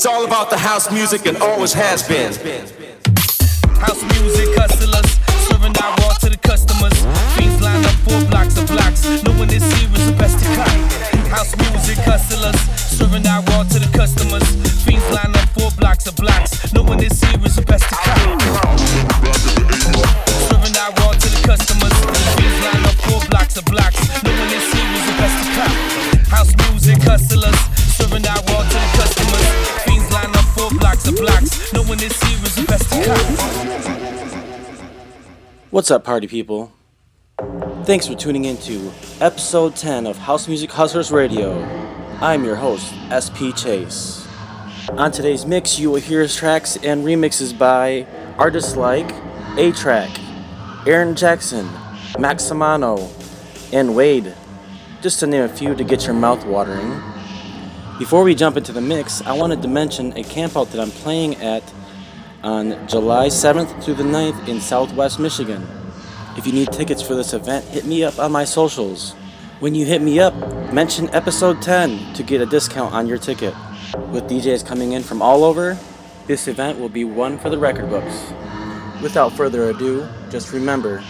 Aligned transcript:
It's 0.00 0.06
all 0.06 0.24
about 0.24 0.48
the 0.48 0.56
house 0.56 0.90
music 0.90 1.26
and 1.26 1.36
always 1.42 1.74
has 1.74 2.02
been. 2.08 2.32
House 3.76 4.00
music 4.16 4.48
hustlers, 4.56 5.20
serving 5.44 5.76
our 5.76 5.92
raw 6.00 6.16
to 6.24 6.30
the 6.30 6.38
customers. 6.40 6.96
Fiends 7.36 7.60
line 7.60 7.84
up 7.84 7.92
four 8.08 8.24
blocks 8.30 8.56
of 8.56 8.66
blocks, 8.66 9.04
knowing 9.22 9.48
this 9.48 9.62
here 9.76 9.90
is 9.92 10.06
the 10.06 10.16
best 10.16 10.38
to 10.38 10.46
come. 10.56 11.28
House 11.28 11.54
music 11.54 11.98
hustlers, 11.98 12.58
serving 12.96 13.26
out 13.26 13.46
raw 13.50 13.62
to 13.62 13.78
the 13.78 13.90
customers. 13.94 14.48
Fiends 14.86 15.04
line 15.10 15.36
up 15.36 15.46
four 15.50 15.70
blocks 15.72 16.06
of 16.06 16.16
blocks, 16.16 16.72
knowing 16.72 16.98
this 16.98 17.20
here 17.20 17.44
is 17.44 17.56
the 17.56 17.62
best 17.68 17.86
to 17.90 17.94
come. 17.96 18.19
What's 35.80 35.90
up, 35.90 36.04
party 36.04 36.26
people? 36.26 36.74
Thanks 37.84 38.06
for 38.06 38.14
tuning 38.14 38.44
in 38.44 38.58
to 38.58 38.92
episode 39.18 39.74
10 39.76 40.06
of 40.06 40.18
House 40.18 40.46
Music 40.46 40.70
Hustlers 40.70 41.10
Radio. 41.10 41.58
I'm 42.20 42.44
your 42.44 42.56
host, 42.56 42.92
SP 43.08 43.56
Chase. 43.56 44.28
On 44.90 45.10
today's 45.10 45.46
mix, 45.46 45.78
you 45.78 45.90
will 45.90 46.00
hear 46.02 46.28
tracks 46.28 46.76
and 46.76 47.02
remixes 47.02 47.58
by 47.58 48.06
artists 48.36 48.76
like 48.76 49.10
A-Trak, 49.56 50.10
Aaron 50.86 51.16
Jackson, 51.16 51.66
Maximano, 52.18 53.08
and 53.72 53.96
Wade, 53.96 54.34
just 55.00 55.18
to 55.20 55.26
name 55.26 55.44
a 55.44 55.48
few 55.48 55.74
to 55.74 55.82
get 55.82 56.04
your 56.04 56.14
mouth 56.14 56.44
watering. 56.44 57.00
Before 57.98 58.22
we 58.22 58.34
jump 58.34 58.58
into 58.58 58.72
the 58.72 58.82
mix, 58.82 59.22
I 59.22 59.32
wanted 59.32 59.62
to 59.62 59.68
mention 59.68 60.12
a 60.12 60.24
campout 60.24 60.72
that 60.72 60.80
I'm 60.82 60.90
playing 60.90 61.36
at 61.36 61.62
on 62.42 62.86
July 62.88 63.28
7th 63.28 63.82
through 63.82 63.94
the 63.94 64.02
9th 64.02 64.48
in 64.48 64.60
Southwest 64.60 65.18
Michigan. 65.18 65.66
If 66.40 66.46
you 66.46 66.54
need 66.54 66.72
tickets 66.72 67.02
for 67.02 67.14
this 67.14 67.34
event, 67.34 67.66
hit 67.66 67.84
me 67.84 68.02
up 68.02 68.18
on 68.18 68.32
my 68.32 68.46
socials. 68.46 69.12
When 69.58 69.74
you 69.74 69.84
hit 69.84 70.00
me 70.00 70.20
up, 70.20 70.32
mention 70.72 71.10
episode 71.10 71.60
10 71.60 72.14
to 72.14 72.22
get 72.22 72.40
a 72.40 72.46
discount 72.46 72.94
on 72.94 73.06
your 73.06 73.18
ticket. 73.18 73.52
With 74.10 74.24
DJs 74.24 74.64
coming 74.64 74.92
in 74.92 75.02
from 75.02 75.20
all 75.20 75.44
over, 75.44 75.76
this 76.26 76.48
event 76.48 76.80
will 76.80 76.88
be 76.88 77.04
one 77.04 77.36
for 77.36 77.50
the 77.50 77.58
record 77.58 77.90
books. 77.90 78.32
Without 79.02 79.34
further 79.34 79.68
ado, 79.68 80.08
just 80.30 80.54
remember, 80.54 81.04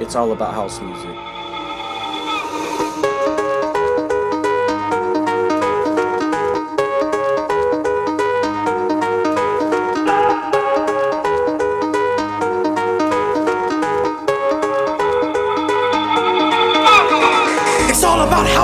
it's 0.00 0.16
all 0.16 0.32
about 0.32 0.52
house 0.52 0.80
music. 0.80 1.29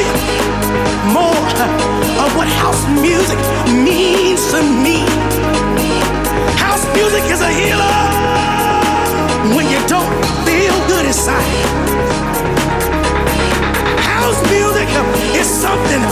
You 0.00 0.40
more 1.12 1.46
of 2.24 2.30
what 2.36 2.48
house 2.48 2.82
music 3.00 3.38
means 3.68 4.50
to 4.52 4.62
me. 4.62 5.04
House 6.56 6.84
music 6.94 7.24
is 7.30 7.40
a 7.40 7.52
healer 7.60 7.96
when 9.54 9.66
you 9.68 9.80
don't 9.88 10.12
feel 10.46 10.74
good 10.88 11.06
inside. 11.06 11.50
House 14.12 14.40
music 14.50 14.88
is 15.40 15.48
something 15.48 16.02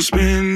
spin. 0.00 0.49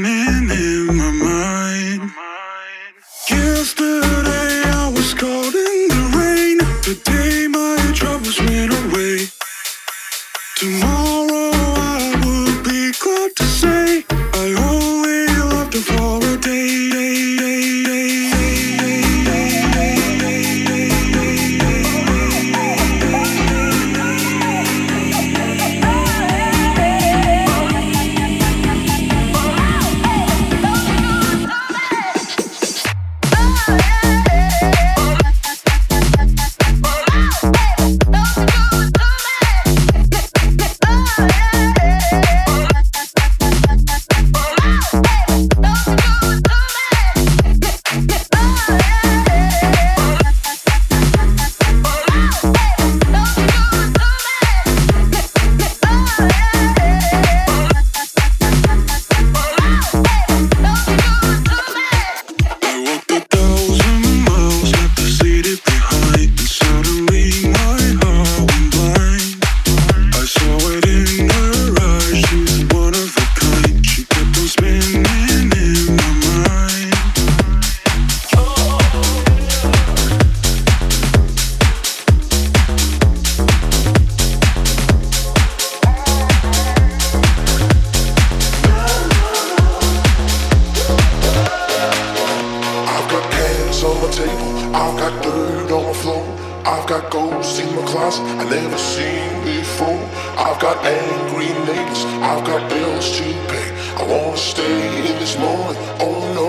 table. 94.14 94.50
I've 94.74 94.96
got 94.96 95.22
dirt 95.22 95.70
on 95.72 95.86
the 95.86 95.94
floor. 95.94 96.24
I've 96.64 96.86
got 96.86 97.10
ghosts 97.10 97.58
in 97.58 97.68
my 97.74 97.82
closet 97.82 98.22
I 98.40 98.44
never 98.48 98.78
seen 98.78 99.30
before. 99.44 100.02
I've 100.38 100.60
got 100.60 100.76
angry 100.84 101.50
neighbors. 101.66 102.02
I've 102.22 102.44
got 102.46 102.60
bills 102.70 103.10
to 103.18 103.24
pay. 103.50 103.68
I 104.00 104.02
wanna 104.10 104.36
stay 104.36 105.10
in 105.10 105.16
this 105.18 105.36
morning. 105.36 105.82
Oh 106.06 106.20
no, 106.38 106.48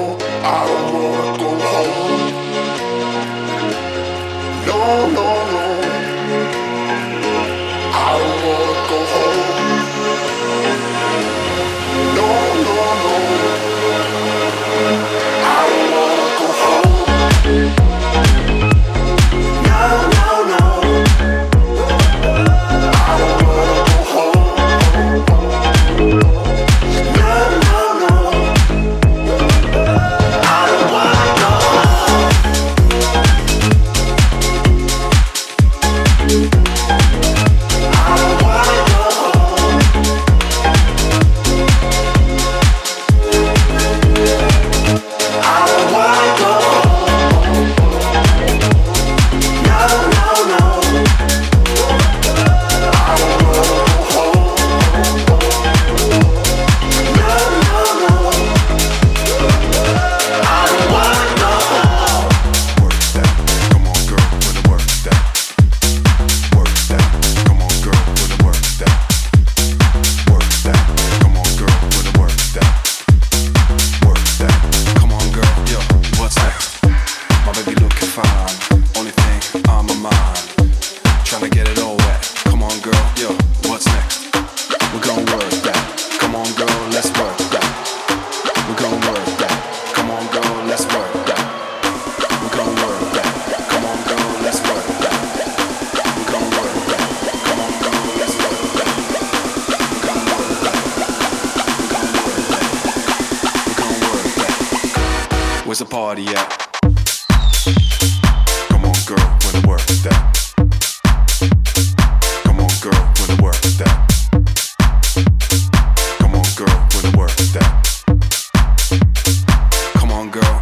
I 0.55 0.60
don't 0.69 0.89
wanna 0.95 1.38
go 1.43 1.50
home. 1.74 2.45
No, 4.67 4.79
no. 5.17 5.45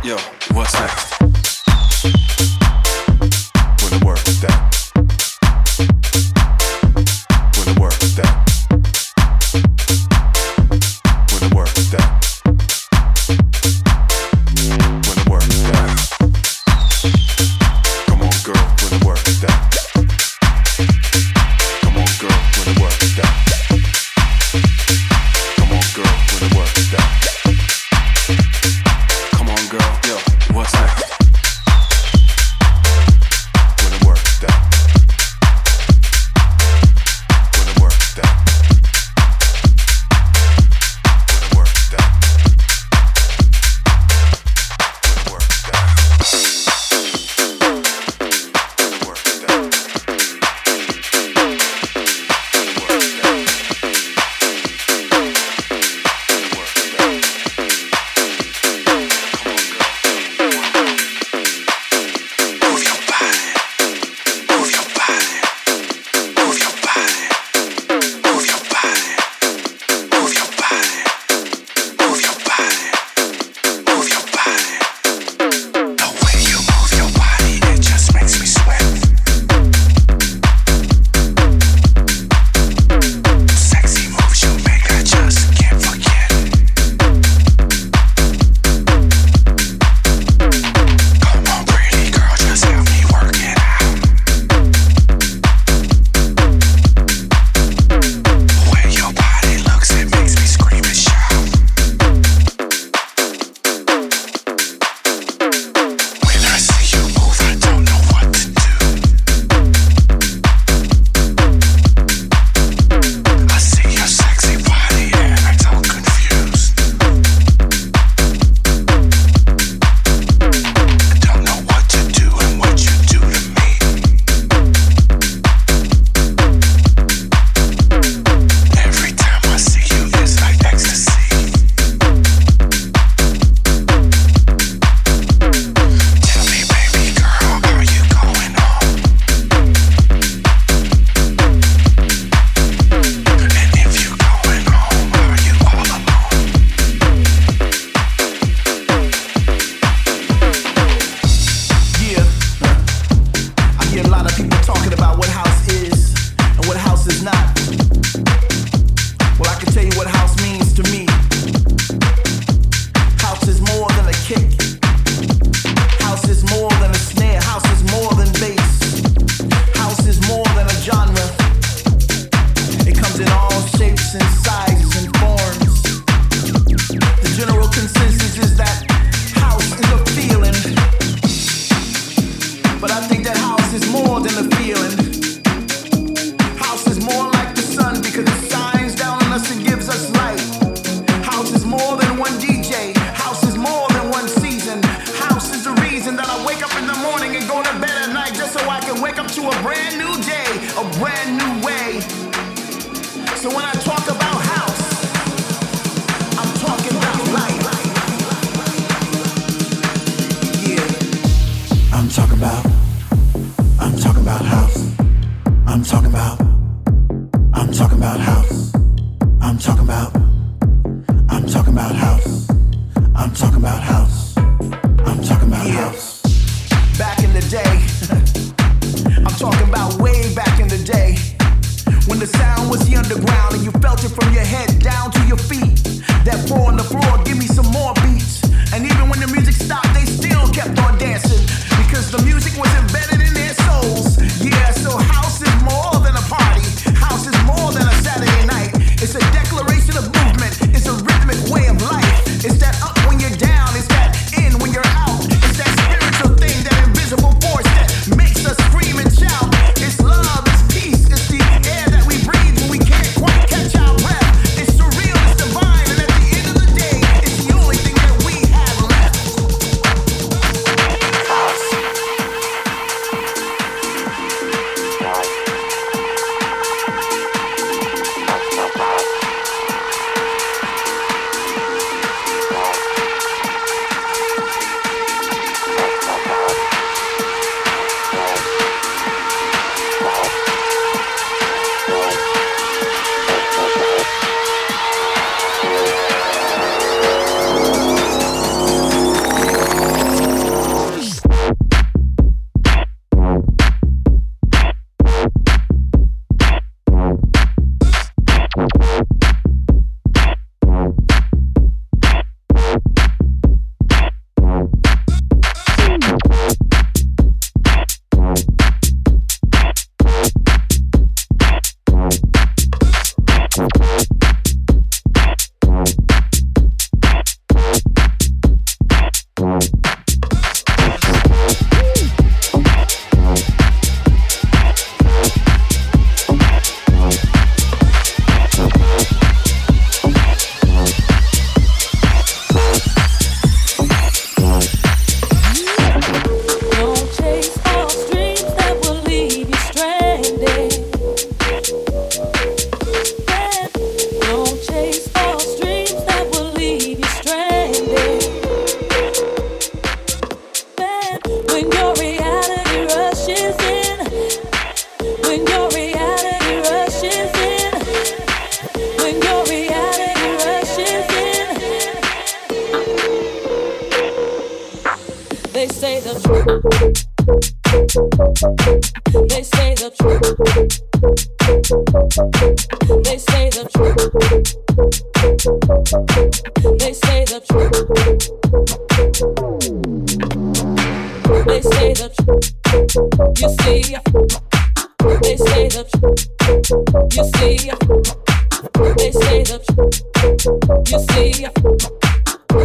Yo, 0.03 0.17
what's 0.51 0.74
next? 0.74 1.23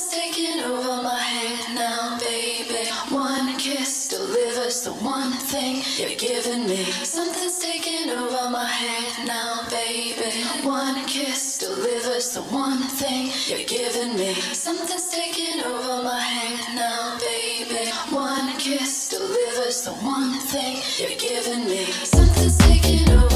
is 0.00 0.08
taking 0.08 0.60
over 0.60 1.02
my 1.02 1.18
head 1.18 1.74
now, 1.74 2.18
baby. 2.18 2.88
One 3.10 3.56
kiss 3.58 4.08
delivers 4.08 4.82
the 4.82 4.92
one 4.92 5.32
thing 5.32 5.82
you're 5.98 6.16
giving 6.16 6.66
me. 6.66 6.84
Something's 7.04 7.58
taking 7.58 8.10
over 8.10 8.50
my 8.50 8.66
head 8.66 9.26
now, 9.26 9.66
baby. 9.68 10.30
One 10.62 11.04
kiss 11.06 11.58
delivers 11.58 12.30
the 12.34 12.42
one 12.42 12.82
thing 13.00 13.30
you're 13.48 13.66
giving 13.66 14.16
me. 14.16 14.34
Something's 14.66 15.08
taking 15.08 15.60
over 15.64 16.02
my 16.02 16.20
head 16.20 16.60
now, 16.74 17.18
baby. 17.18 17.90
One 18.10 18.56
kiss 18.58 19.08
delivers 19.08 19.82
the 19.82 19.92
one 19.92 20.38
thing 20.52 20.78
you're 20.98 21.18
giving 21.18 21.64
me. 21.64 21.84
Something's 22.04 22.56
taking 22.58 23.08
over. 23.10 23.29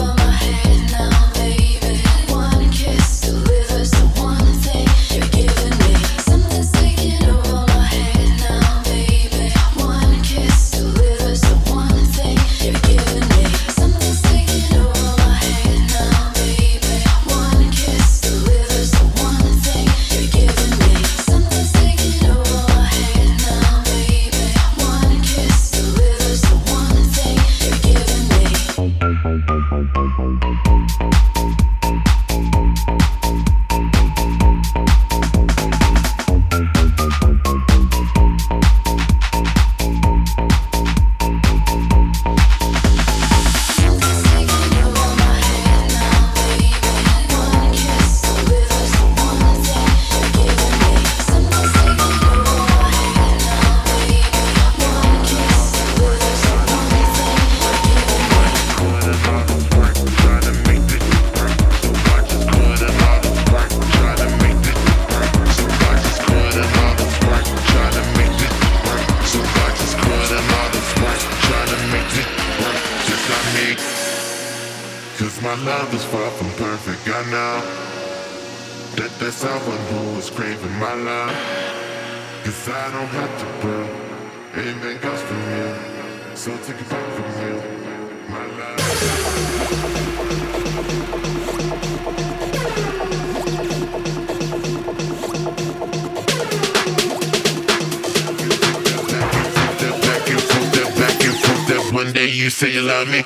one 102.04 102.12
day 102.12 102.26
you 102.26 102.50
say 102.50 102.70
you 102.70 102.82
love 102.82 103.08
me. 103.08 103.22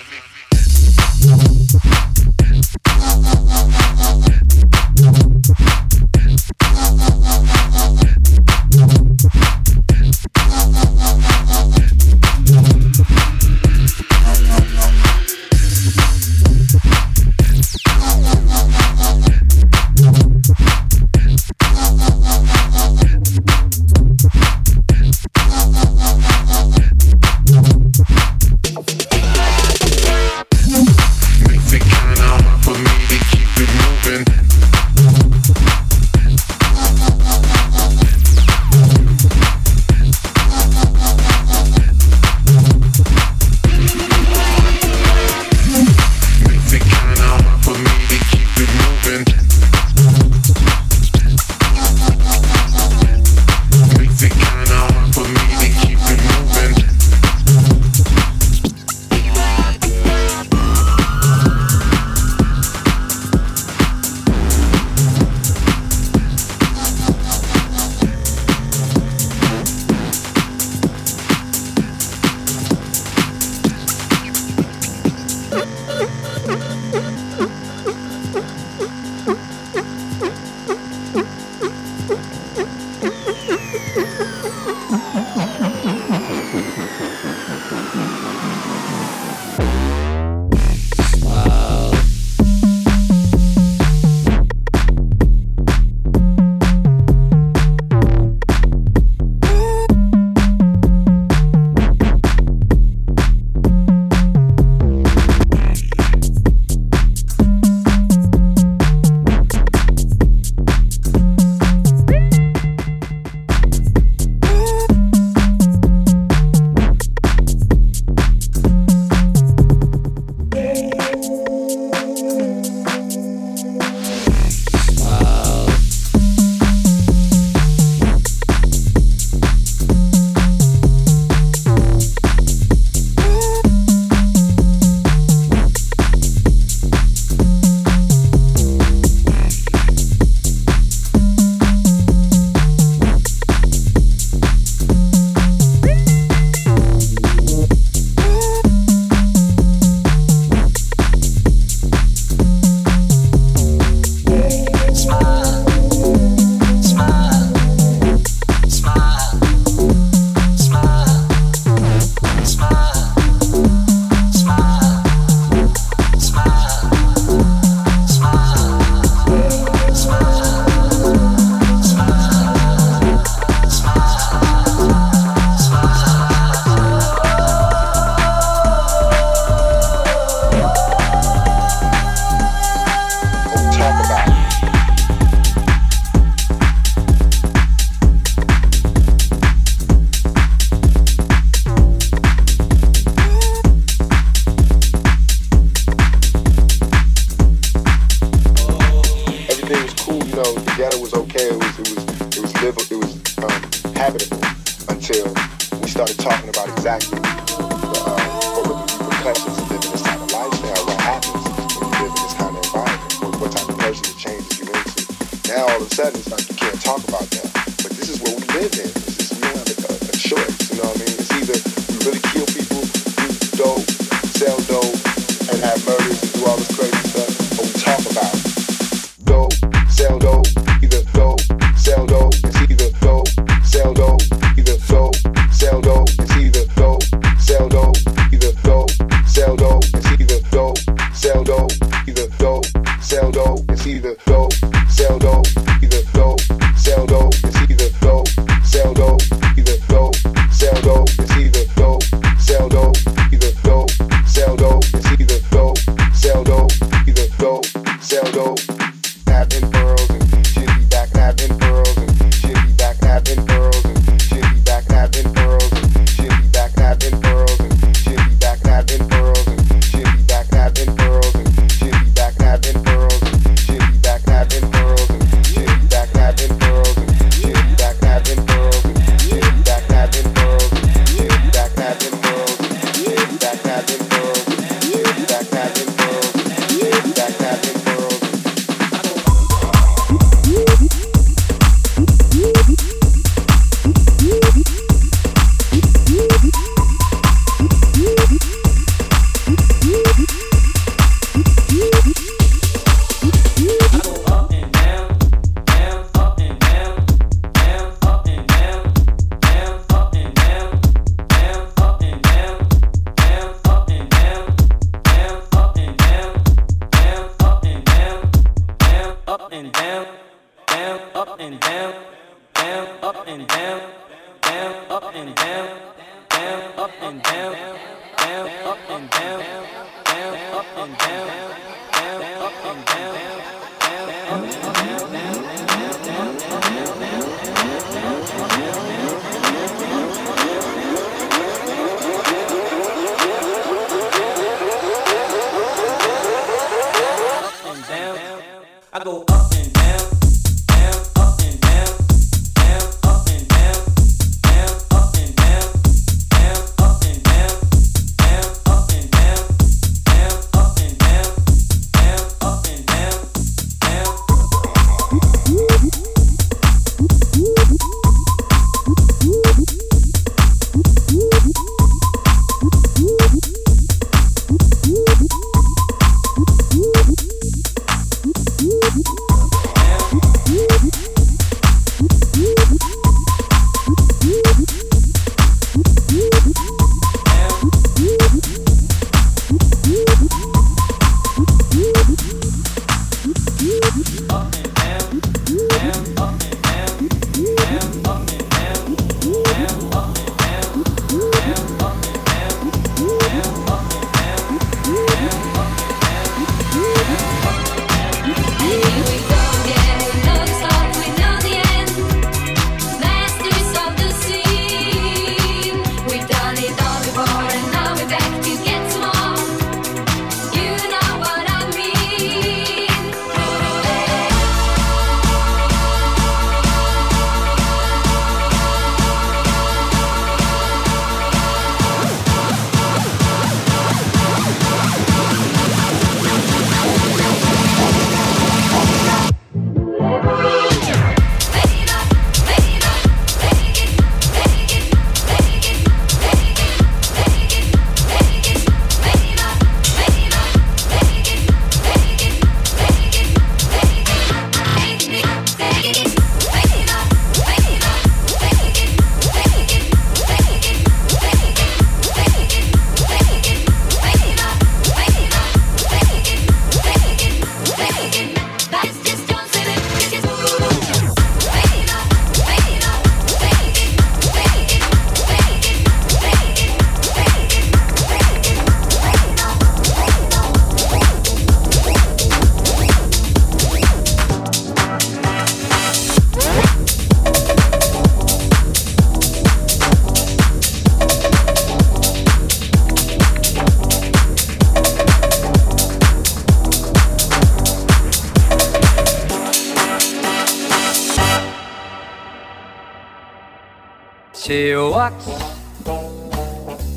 She 504.48 504.74
walks 504.74 505.28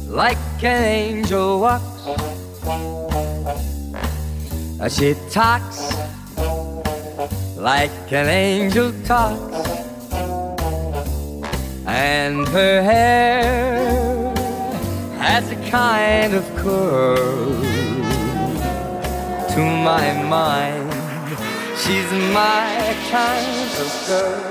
like 0.08 0.38
an 0.64 0.84
angel 0.86 1.60
walks. 1.60 2.08
She 4.96 5.16
talks 5.30 5.94
like 7.58 7.92
an 8.14 8.30
angel 8.30 8.94
talks. 9.04 9.68
And 11.86 12.48
her 12.48 12.82
hair 12.82 14.34
has 15.20 15.52
a 15.52 15.70
kind 15.70 16.34
of 16.34 16.46
curl. 16.56 17.52
To 19.52 19.60
my 19.60 20.24
mind, 20.24 20.90
she's 21.76 22.10
my 22.32 22.96
kind 23.12 23.72
of 23.78 24.06
girl. 24.08 24.51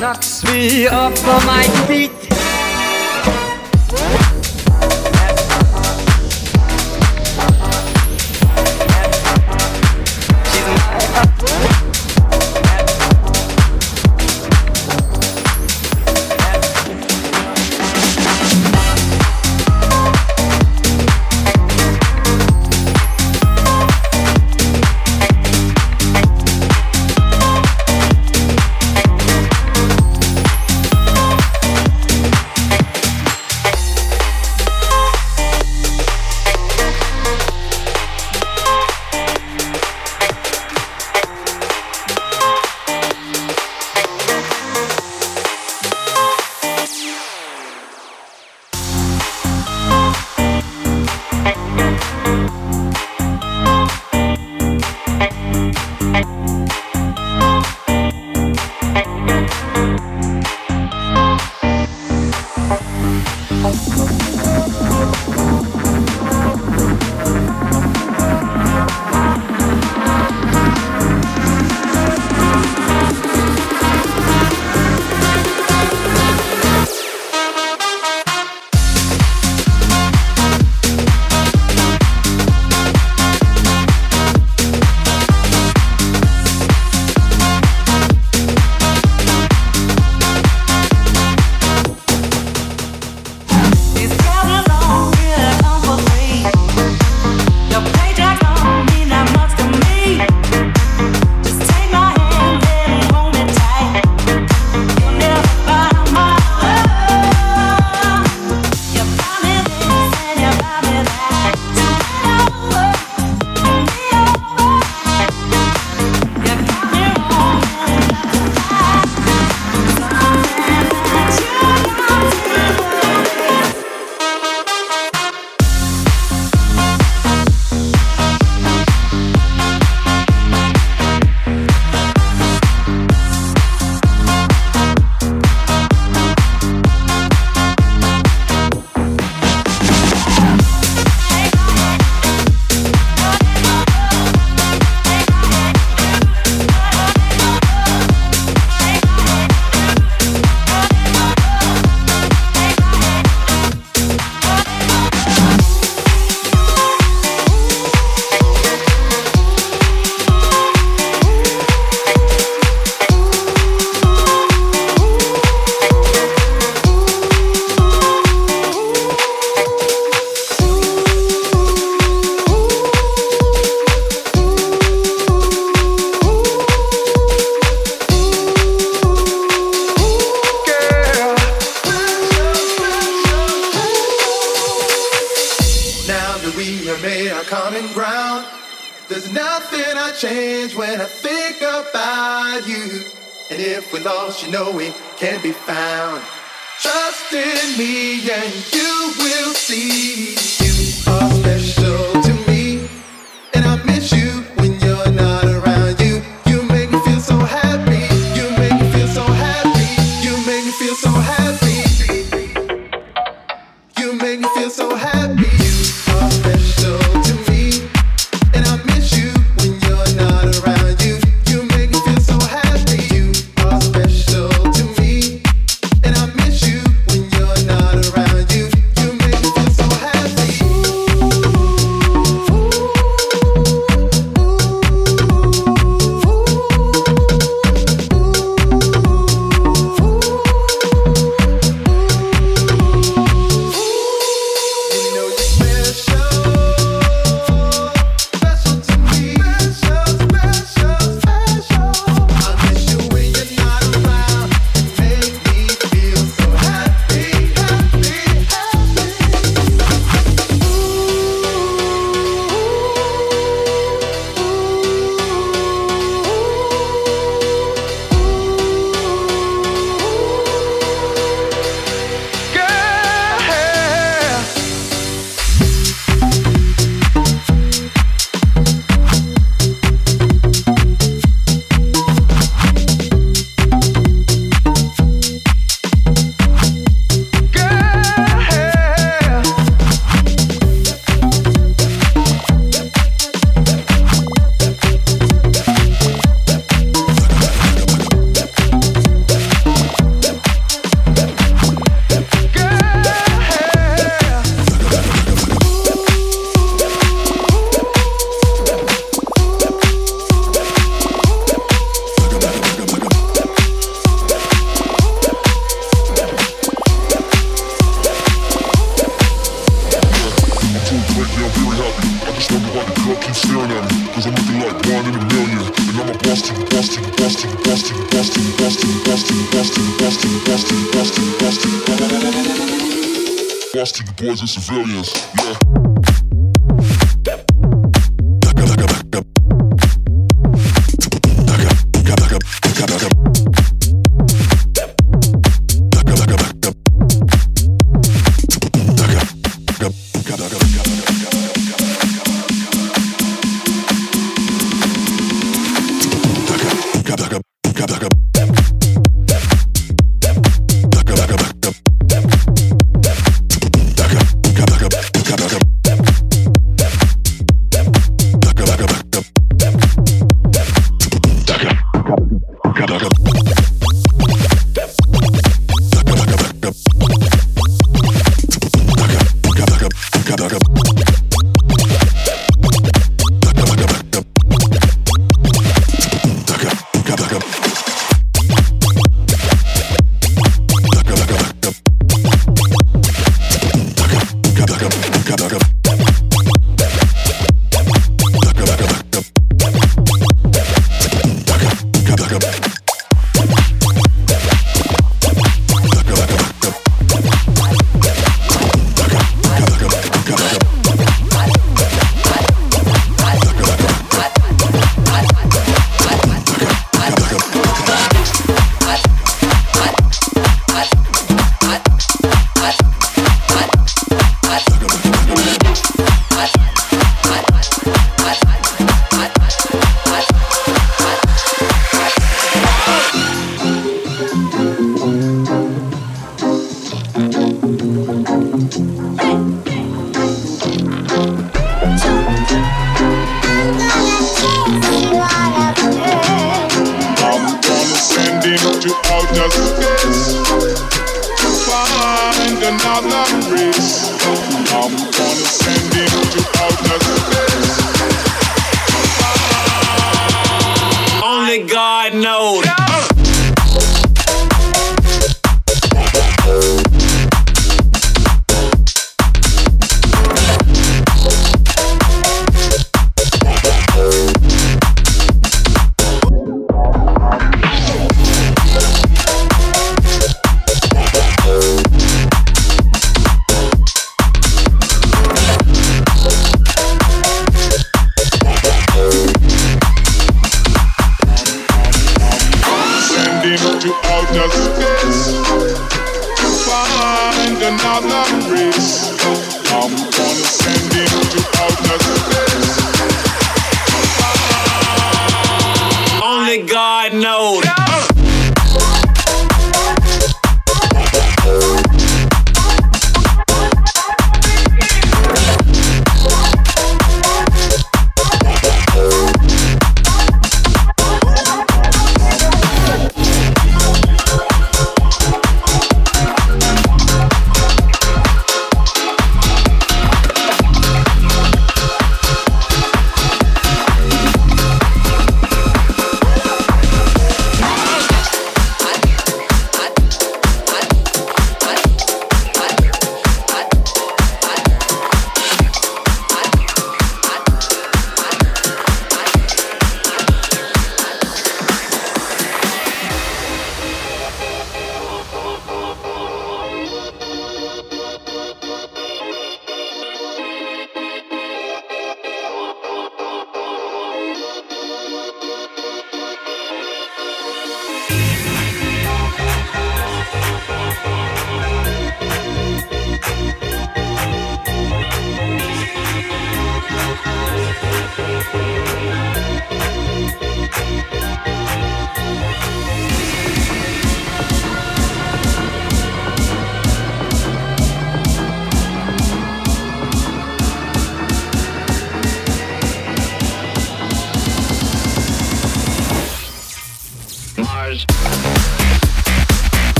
Knocks 0.00 0.44
me 0.44 0.86
off 0.86 1.12
of 1.26 1.44
my 1.44 1.66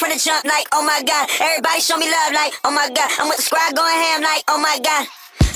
from 0.00 0.08
the 0.08 0.16
jump, 0.16 0.40
like, 0.48 0.64
oh 0.72 0.80
my 0.80 1.04
god. 1.04 1.28
Everybody 1.36 1.80
show 1.84 2.00
me 2.00 2.08
love, 2.08 2.32
like, 2.32 2.56
oh 2.64 2.72
my 2.72 2.88
god. 2.88 3.12
I'm 3.20 3.28
with 3.28 3.36
the 3.36 3.44
squad 3.44 3.76
going 3.76 3.92
ham, 3.92 4.24
like, 4.24 4.42
oh 4.48 4.56
my 4.56 4.80
god. 4.80 5.04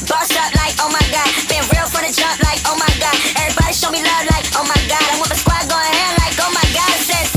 Boss 0.04 0.28
up, 0.36 0.52
like, 0.60 0.76
oh 0.84 0.92
my 0.92 1.00
god. 1.08 1.32
Been 1.48 1.64
real 1.72 1.88
from 1.88 2.04
the 2.04 2.12
jump, 2.12 2.36
like, 2.44 2.60
oh 2.68 2.76
my 2.76 2.92
god. 3.00 3.16
Everybody 3.40 3.72
show 3.72 3.88
me 3.88 4.04
love, 4.04 4.28
like, 4.28 4.44
oh 4.52 4.68
my 4.68 4.80
god. 4.84 5.00
I'm 5.16 5.20
with 5.24 5.32
the 5.32 5.40
squad 5.40 5.64
going 5.64 5.88
ham, 5.96 6.12
like, 6.20 6.36
oh 6.44 6.52
my 6.52 6.66
god. 6.76 6.92
Says 7.08 7.33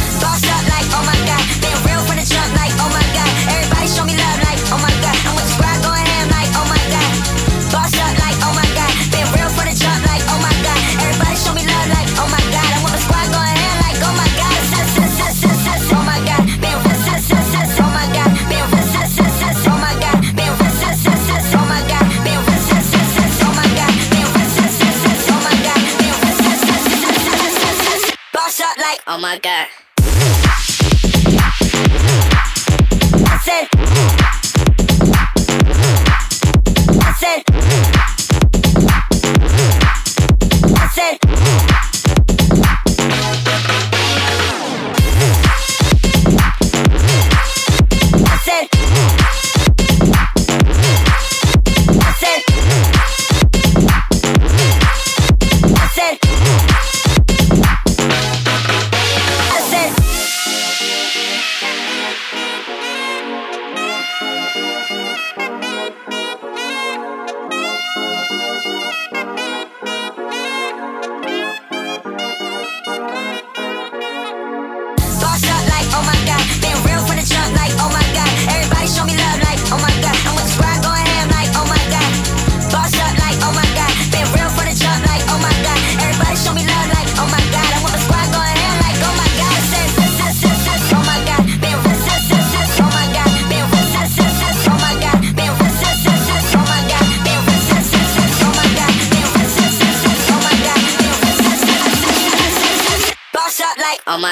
Oh 29.07 29.19
my 29.19 29.39
God. 29.39 29.67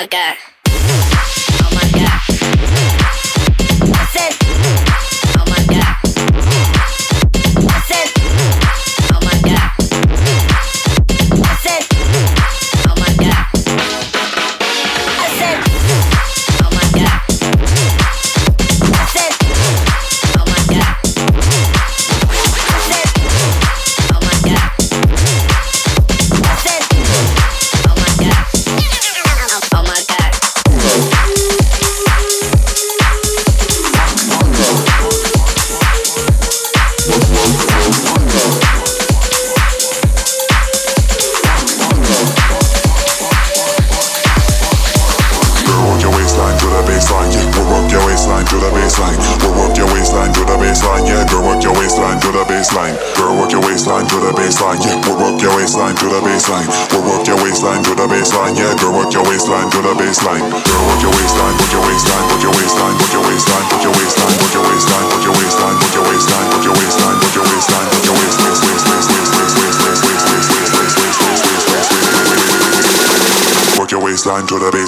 Okay. 0.06 0.55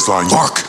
Mark. 0.08 0.67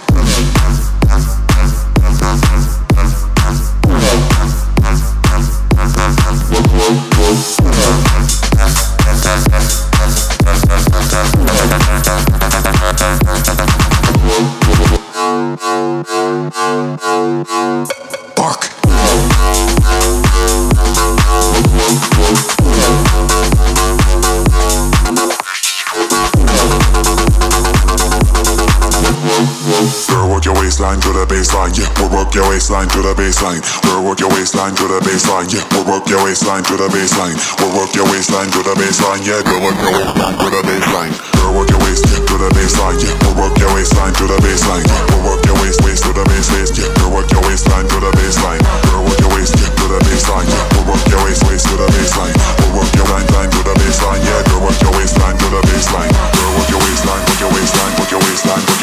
waistline 34.59 34.75
to 34.75 34.91
the 34.91 35.01
baseline, 35.07 35.47
yeah. 35.55 35.63
We'll 35.71 35.87
work 35.87 36.03
your 36.11 36.19
waistline 36.27 36.67
to 36.67 36.75
the 36.75 36.91
baseline. 36.91 37.39
We'll 37.63 37.79
work 37.79 37.95
your 37.95 38.11
waistline 38.11 38.51
to 38.51 38.59
the 38.67 38.75
baseline, 38.75 39.23
yeah. 39.23 39.39
We'll 39.47 39.63
work 39.63 39.79
your 39.79 39.95
waistline 39.95 40.35
to 40.35 40.51
the 40.51 40.63
baseline. 40.67 41.15
Girl, 41.39 41.55
work 41.55 41.71
your 41.71 41.79
waist 41.87 42.03
to 42.03 42.35
the 42.35 42.51
baseline, 42.59 42.99
yeah. 42.99 43.15
We'll 43.23 43.39
work 43.39 43.55
your 43.63 43.71
waistline 43.71 44.15
to 44.19 44.25
the 44.27 44.39
baseline. 44.43 44.83
We'll 45.15 45.31
work 45.31 45.47
your 45.47 45.55
waist 45.63 45.79
waist 45.87 46.03
to 46.03 46.11
the 46.11 46.27
base 46.27 46.51
waist, 46.51 46.75
yeah. 46.75 46.91
We'll 46.99 47.15
work 47.15 47.31
your 47.31 47.43
waistline 47.47 47.87
to 47.87 47.99
the 48.03 48.11
baseline. 48.19 48.59
We'll 48.91 49.07
work 49.07 49.21
your 49.23 49.31
waist 49.39 49.55
to 49.55 49.85
the 49.87 49.99
baseline, 50.03 50.51
yeah. 50.51 50.75
We'll 50.75 50.91
work 50.91 51.07
your 51.07 51.23
waist 51.23 51.43
waist 51.47 51.65
to 51.71 51.75
the 51.79 51.87
baseline. 51.95 52.35
We'll 52.59 52.83
work 52.83 52.91
your 52.99 53.07
line 53.15 53.31
line 53.31 53.51
to 53.55 53.61
the 53.63 53.75
baseline, 53.79 54.23
yeah. 54.27 54.43
We'll 54.51 54.67
work 54.67 54.79
your 54.83 54.95
waistline 54.99 55.39
to 55.39 55.47
the 55.55 55.63
baseline. 55.71 56.11
Girl, 56.35 56.51
work 56.59 56.67
your 56.67 56.83
waistline, 56.83 57.23
work 57.31 57.39
your 57.47 57.53
waistline, 57.55 57.93
work 57.95 58.11
your 58.11 58.23
waistline. 58.27 58.78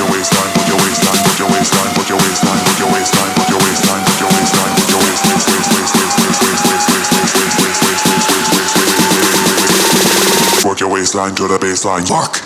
baseline 11.26 11.36
to 11.36 11.48
the 11.48 11.58
baseline. 11.58 12.08
Fuck. 12.08 12.46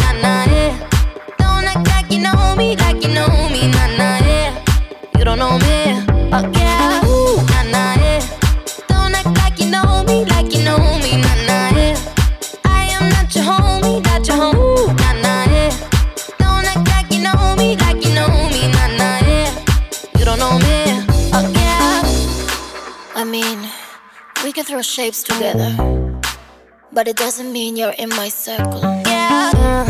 Can 24.63 24.73
throw 24.75 24.81
shapes 24.83 25.23
together, 25.23 25.75
but 26.91 27.07
it 27.07 27.15
doesn't 27.15 27.51
mean 27.51 27.75
you're 27.75 27.95
in 27.97 28.09
my 28.09 28.29
circle. 28.29 28.81
Yeah. 28.81 29.85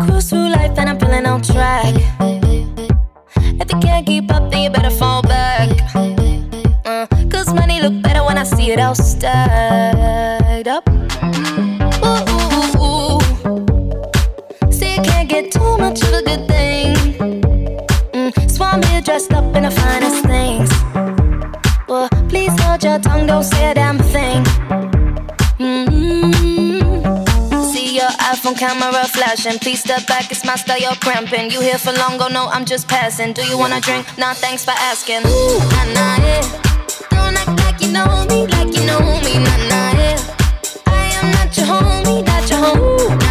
Cruise 0.00 0.28
through 0.30 0.48
life 0.48 0.76
and 0.78 0.90
I'm 0.90 0.98
feeling 0.98 1.26
on 1.26 1.42
track. 1.42 1.94
If 3.60 3.72
you 3.72 3.78
can't 3.78 4.04
keep 4.04 4.32
up, 4.32 4.50
then 4.50 4.62
you 4.64 4.70
better 4.70 4.90
fall 4.90 5.22
back. 5.22 5.68
Uh, 6.84 7.06
Cause 7.30 7.54
money 7.54 7.80
look 7.80 8.02
better 8.02 8.24
when 8.24 8.36
I 8.36 8.42
see 8.42 8.72
it 8.72 8.80
all 8.80 8.96
stacked 8.96 10.66
up. 10.66 10.88
Ooh. 12.04 13.20
See, 14.72 14.96
you 14.96 15.02
can't 15.02 15.28
get 15.28 15.52
too 15.52 15.78
much 15.78 16.02
of 16.02 16.14
a 16.14 16.22
good 16.22 16.48
thing. 16.48 16.96
Mm, 18.12 18.84
here 18.86 19.00
dressed 19.02 19.32
up 19.32 19.54
in 19.54 19.62
the 19.62 19.70
finest 19.70 20.24
things. 20.24 21.21
Well, 21.92 22.08
please 22.30 22.58
hold 22.62 22.82
your 22.82 22.98
tongue, 22.98 23.26
don't 23.26 23.44
say 23.44 23.70
a 23.70 23.74
damn 23.74 23.98
thing. 23.98 24.42
Mm-hmm. 25.60 26.80
See 27.64 27.96
your 27.96 28.08
iPhone 28.32 28.56
camera 28.58 29.04
flashing. 29.04 29.58
Please 29.58 29.80
step 29.80 30.06
back, 30.06 30.30
it's 30.30 30.42
my 30.42 30.54
style, 30.54 30.78
you're 30.80 30.94
cramping. 30.94 31.50
You 31.50 31.60
here 31.60 31.76
for 31.76 31.92
long, 31.92 32.16
go 32.16 32.28
no, 32.28 32.46
I'm 32.46 32.64
just 32.64 32.88
passing. 32.88 33.34
Do 33.34 33.44
you 33.44 33.58
wanna 33.58 33.78
drink? 33.82 34.06
Nah, 34.16 34.32
thanks 34.32 34.64
for 34.64 34.70
asking. 34.70 35.20
Ooh, 35.26 35.58
nah, 35.68 35.84
nah, 35.92 36.16
yeah. 36.24 36.40
Don't 37.10 37.36
act 37.36 37.60
like 37.60 37.78
you 37.82 37.92
know 37.92 38.24
me, 38.24 38.46
like 38.46 38.74
you 38.74 38.86
know 38.86 39.20
me, 39.20 39.34
nah, 39.44 39.56
nah, 39.68 39.92
yeah. 39.92 40.16
I 40.86 41.12
am 41.20 41.30
not 41.30 41.54
your 41.54 41.66
homie, 41.66 42.24
not 42.24 42.48
your 42.48 42.58
homie, 42.58 43.21